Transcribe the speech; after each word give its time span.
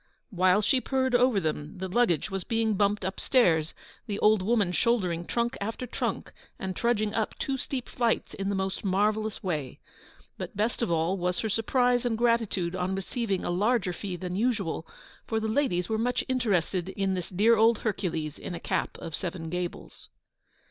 While 0.31 0.63
she 0.63 0.81
purred 0.81 1.13
over 1.13 1.39
them, 1.39 1.77
the 1.77 1.87
luggage 1.87 2.31
was 2.31 2.43
being 2.43 2.73
bumped 2.73 3.03
upstairs, 3.03 3.75
the 4.07 4.17
old 4.17 4.41
woman 4.41 4.71
shouldering 4.71 5.25
trunk 5.27 5.55
after 5.61 5.85
trunk, 5.85 6.31
and 6.57 6.75
trudging 6.75 7.13
up 7.13 7.37
two 7.37 7.55
steep 7.55 7.87
flights 7.87 8.33
in 8.33 8.49
the 8.49 8.55
most 8.55 8.83
marvellous 8.83 9.43
way. 9.43 9.79
But 10.39 10.57
best 10.57 10.81
of 10.81 10.89
all 10.89 11.19
was 11.19 11.41
her 11.41 11.49
surprise 11.49 12.03
and 12.03 12.17
gratitude 12.17 12.75
on 12.75 12.95
receiving 12.95 13.45
a 13.45 13.51
larger 13.51 13.93
fee 13.93 14.15
than 14.15 14.35
usual, 14.35 14.87
for 15.27 15.39
the 15.39 15.47
ladies 15.47 15.87
were 15.87 15.99
much 15.99 16.23
interested 16.27 16.89
in 16.89 17.13
this 17.13 17.29
dear 17.29 17.55
old 17.55 17.77
Hercules 17.85 18.39
in 18.39 18.55
a 18.55 18.59
cap 18.59 18.97
of 18.97 19.13
seven 19.13 19.51
gables. 19.51 20.09